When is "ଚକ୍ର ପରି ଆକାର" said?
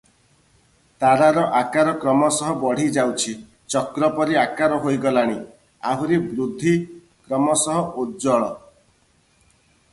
3.75-4.81